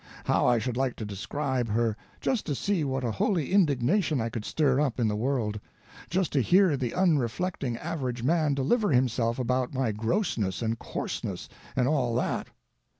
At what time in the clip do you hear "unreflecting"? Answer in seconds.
6.95-7.77